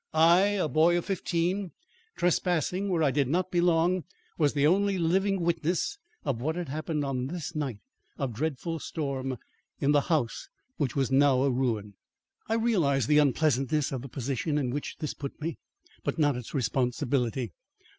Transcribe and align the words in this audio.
I, 0.15 0.55
a 0.57 0.67
boy 0.67 0.97
of 0.97 1.05
fifteen, 1.05 1.73
trespassing 2.15 2.89
where 2.89 3.03
I 3.03 3.11
did 3.11 3.27
not 3.27 3.51
belong, 3.51 4.03
was 4.35 4.53
the 4.53 4.65
only 4.65 4.97
living 4.97 5.41
witness 5.41 5.99
of 6.25 6.41
what 6.41 6.55
had 6.55 6.69
happened 6.69 7.05
on 7.05 7.27
this 7.27 7.53
night 7.55 7.77
of 8.17 8.33
dreadful 8.33 8.79
storm, 8.79 9.37
in 9.79 9.91
the 9.91 10.01
house 10.09 10.49
which 10.77 10.95
was 10.95 11.11
now 11.11 11.43
a 11.43 11.51
ruin. 11.51 11.93
I 12.49 12.55
realised 12.55 13.09
the 13.09 13.19
unpleasantness 13.19 13.91
of 13.91 14.01
the 14.01 14.09
position 14.09 14.57
in 14.57 14.71
which 14.71 14.95
this 14.97 15.13
put 15.13 15.39
me, 15.39 15.59
but 16.03 16.17
not 16.17 16.35
its 16.35 16.55
responsibility. 16.55 17.53